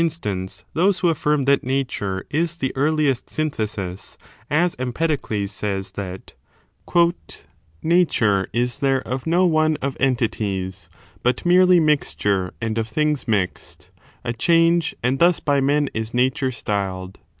stance, 0.09 0.63
those 0.73 0.97
who 0.97 1.13
aflfirm 1.13 1.45
that 1.45 1.63
Nature 1.63 2.25
is 2.31 2.57
the 2.57 2.73
earli 2.75 3.07
est 3.07 3.29
synthesis, 3.29 4.17
as 4.49 4.75
Empedocies 4.79 5.51
says 5.51 5.91
that" 5.91 6.33
Nature 7.83 8.47
is 8.51 8.79
there 8.79 9.01
of 9.07 9.27
no 9.27 9.45
one 9.45 9.77
of 9.79 9.95
entities, 9.99 10.89
But 11.21 11.45
merely 11.45 11.79
mixture 11.79 12.51
and 12.59 12.79
of 12.79 12.87
things 12.87 13.27
mixed, 13.27 13.91
A 14.23 14.33
change, 14.33 14.95
and 15.03 15.19
thus 15.19 15.39
by 15.39 15.61
men 15.61 15.87
is 15.93 16.15
Nature 16.15 16.51
styled." 16.51 17.19